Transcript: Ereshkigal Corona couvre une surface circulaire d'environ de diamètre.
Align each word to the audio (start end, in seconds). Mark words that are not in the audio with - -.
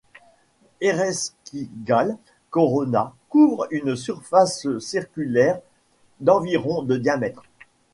Ereshkigal 0.81 2.17
Corona 2.49 3.13
couvre 3.29 3.67
une 3.69 3.95
surface 3.95 4.67
circulaire 4.79 5.61
d'environ 6.19 6.81
de 6.81 6.97
diamètre. 6.97 7.43